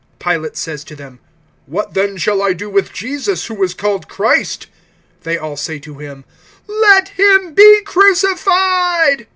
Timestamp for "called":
3.75-4.09